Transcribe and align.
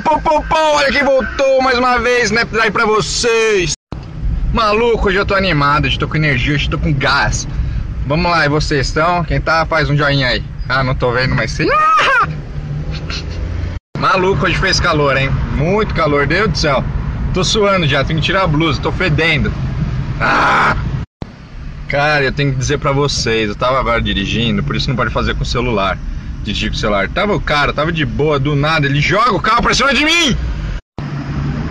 pô, 0.00 0.18
pô, 0.20 0.42
pô, 0.42 0.56
olha 0.56 0.90
quem 0.90 1.04
voltou 1.04 1.62
mais 1.62 1.78
uma 1.78 1.98
vez, 1.98 2.24
Snapdrive 2.24 2.70
pra 2.70 2.86
vocês. 2.86 3.72
Maluco, 4.52 5.08
hoje 5.08 5.18
eu 5.18 5.26
tô 5.26 5.34
animado, 5.34 5.86
hoje 5.86 5.98
tô 5.98 6.08
com 6.08 6.16
energia, 6.16 6.54
hoje 6.54 6.70
tô 6.70 6.78
com 6.78 6.92
gás. 6.92 7.46
Vamos 8.06 8.30
lá, 8.30 8.44
e 8.44 8.48
vocês 8.48 8.86
estão? 8.86 9.22
Quem 9.24 9.40
tá, 9.40 9.66
faz 9.66 9.90
um 9.90 9.96
joinha 9.96 10.28
aí. 10.28 10.42
Ah, 10.68 10.82
não 10.82 10.94
tô 10.94 11.12
vendo, 11.12 11.34
mas 11.34 11.50
sim. 11.52 11.66
Maluco, 13.98 14.46
hoje 14.46 14.56
fez 14.58 14.80
calor, 14.80 15.16
hein? 15.16 15.30
Muito 15.56 15.94
calor, 15.94 16.26
Deus 16.26 16.50
do 16.50 16.58
céu. 16.58 16.82
Tô 17.34 17.44
suando 17.44 17.86
já, 17.86 18.02
tenho 18.02 18.18
que 18.20 18.26
tirar 18.26 18.44
a 18.44 18.46
blusa, 18.46 18.80
tô 18.80 18.90
fedendo. 18.90 19.52
Ah! 20.20 20.76
Cara, 21.88 22.24
eu 22.24 22.32
tenho 22.32 22.52
que 22.52 22.58
dizer 22.58 22.78
pra 22.78 22.92
vocês, 22.92 23.48
eu 23.48 23.54
tava 23.54 23.78
agora 23.78 24.00
dirigindo, 24.00 24.62
por 24.62 24.76
isso 24.76 24.88
não 24.88 24.96
pode 24.96 25.12
fazer 25.12 25.34
com 25.34 25.42
o 25.42 25.46
celular. 25.46 25.98
Dirigir 26.42 26.70
com 26.70 26.76
o 26.76 26.78
celular. 26.78 27.08
Tava 27.08 27.34
o 27.34 27.40
cara, 27.40 27.72
tava 27.72 27.92
de 27.92 28.04
boa, 28.04 28.38
do 28.38 28.54
nada, 28.54 28.86
ele 28.86 29.00
joga 29.00 29.32
o 29.32 29.40
carro 29.40 29.62
pra 29.62 29.74
cima 29.74 29.92
de 29.92 30.04
mim! 30.04 30.36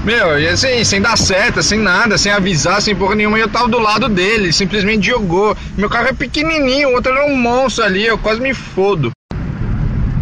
Meu, 0.04 0.40
e 0.40 0.48
assim, 0.48 0.84
sem 0.84 1.02
dar 1.02 1.18
seta, 1.18 1.62
sem 1.62 1.78
nada, 1.78 2.18
sem 2.18 2.32
avisar, 2.32 2.82
sem 2.82 2.96
porra 2.96 3.16
nenhuma, 3.16 3.38
eu 3.38 3.50
tava 3.50 3.68
do 3.68 3.78
lado 3.78 4.08
dele, 4.08 4.54
simplesmente 4.54 5.08
jogou. 5.08 5.56
Meu 5.78 5.90
carro 5.90 6.08
é 6.08 6.14
pequenininho, 6.14 6.90
o 6.90 6.94
outro 6.94 7.12
era 7.12 7.26
um 7.26 7.36
monstro 7.36 7.84
ali, 7.84 8.06
eu 8.06 8.18
quase 8.18 8.40
me 8.40 8.54
fodo. 8.54 9.12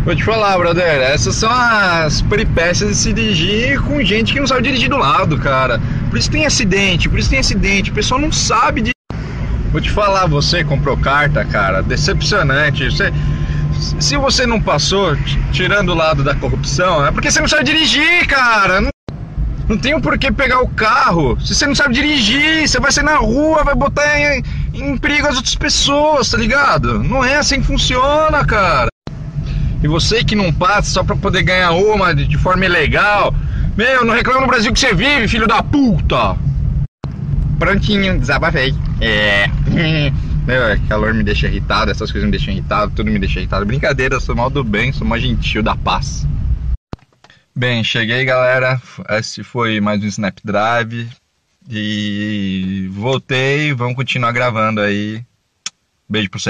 Vou 0.03 0.15
te 0.15 0.23
falar, 0.23 0.57
brother, 0.57 1.01
essas 1.01 1.35
são 1.35 1.49
as 1.51 2.21
peripécias 2.21 2.89
de 2.89 2.95
se 2.95 3.13
dirigir 3.13 3.79
com 3.81 4.01
gente 4.03 4.33
que 4.33 4.39
não 4.39 4.47
sabe 4.47 4.63
dirigir 4.63 4.89
do 4.89 4.97
lado, 4.97 5.37
cara. 5.37 5.79
Por 6.09 6.17
isso 6.17 6.31
tem 6.31 6.45
acidente, 6.45 7.09
por 7.09 7.19
isso 7.19 7.29
tem 7.29 7.39
acidente, 7.39 7.91
o 7.91 7.93
pessoal 7.93 8.19
não 8.19 8.31
sabe 8.31 8.81
de. 8.81 8.91
Vou 9.71 9.81
te 9.81 9.91
falar, 9.91 10.25
você 10.25 10.63
comprou 10.63 10.95
carta, 10.95 11.43
cara, 11.43 11.83
decepcionante. 11.83 12.85
Você, 12.85 13.13
se 13.77 14.17
você 14.17 14.45
não 14.45 14.61
passou, 14.61 15.15
tirando 15.51 15.89
o 15.89 15.95
lado 15.95 16.23
da 16.23 16.35
corrupção, 16.35 17.05
é 17.05 17.11
porque 17.11 17.31
você 17.31 17.39
não 17.39 17.47
sabe 17.47 17.63
dirigir, 17.63 18.27
cara. 18.27 18.81
Não, 18.81 18.89
não 19.69 19.77
tem 19.77 19.93
o 19.93 19.97
um 19.97 20.01
porquê 20.01 20.31
pegar 20.31 20.61
o 20.61 20.67
carro. 20.67 21.39
Se 21.39 21.55
você 21.55 21.67
não 21.67 21.75
sabe 21.75 21.93
dirigir, 21.93 22.67
você 22.67 22.79
vai 22.79 22.91
sair 22.91 23.03
na 23.03 23.17
rua, 23.17 23.63
vai 23.63 23.75
botar 23.75 24.19
em, 24.19 24.43
em 24.73 24.97
perigo 24.97 25.27
as 25.27 25.35
outras 25.35 25.55
pessoas, 25.55 26.29
tá 26.29 26.37
ligado? 26.37 27.03
Não 27.03 27.23
é 27.23 27.35
assim 27.35 27.59
que 27.59 27.67
funciona, 27.67 28.43
cara. 28.45 28.87
E 29.83 29.87
você 29.87 30.23
que 30.23 30.35
não 30.35 30.51
passa 30.51 30.89
só 30.89 31.03
pra 31.03 31.15
poder 31.15 31.43
ganhar 31.43 31.71
uma 31.71 32.13
de, 32.13 32.25
de 32.25 32.37
forma 32.37 32.65
ilegal. 32.65 33.33
Meu, 33.77 34.03
não 34.03 34.13
reclama 34.13 34.41
no 34.41 34.47
Brasil 34.47 34.73
que 34.73 34.79
você 34.79 34.93
vive, 34.93 35.27
filho 35.27 35.47
da 35.47 35.61
puta! 35.61 36.35
Prontinho, 37.59 38.19
desabafei. 38.19 38.73
É. 39.01 39.49
Meu, 40.47 40.63
é, 40.63 40.77
calor 40.87 41.13
me 41.13 41.25
deixa 41.25 41.45
irritado, 41.45 41.91
essas 41.91 42.09
coisas 42.09 42.25
me 42.25 42.31
deixam 42.31 42.53
irritado, 42.53 42.93
tudo 42.95 43.11
me 43.11 43.19
deixa 43.19 43.39
irritado. 43.39 43.65
Brincadeira, 43.65 44.17
sou 44.17 44.33
mal 44.33 44.49
do 44.49 44.63
bem, 44.63 44.93
sou 44.93 45.05
mais 45.05 45.21
gentil 45.21 45.61
da 45.61 45.75
paz. 45.75 46.25
Bem, 47.53 47.83
cheguei 47.83 48.23
galera. 48.23 48.81
Esse 49.09 49.43
foi 49.43 49.81
mais 49.81 50.01
um 50.01 50.07
Snapdrive. 50.07 51.09
E 51.69 52.87
voltei, 52.93 53.73
vamos 53.73 53.97
continuar 53.97 54.31
gravando 54.31 54.79
aí. 54.79 55.21
Beijo 56.07 56.29
pra 56.29 56.39
vocês. 56.39 56.45